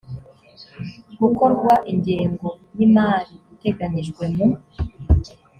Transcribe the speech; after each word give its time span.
gukorwa 1.19 1.73
ingengo 1.91 2.47
y 2.77 2.79
imali 2.87 3.35
iteganyijwe 3.53 4.23
mu 4.35 4.47